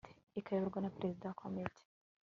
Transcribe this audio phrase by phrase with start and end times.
[0.39, 1.81] ikayoborwa na perezida wa komite